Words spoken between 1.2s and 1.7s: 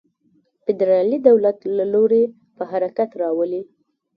دولت